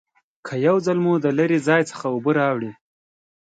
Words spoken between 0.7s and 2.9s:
ځل مو د لرې ځای څخه اوبه راوړي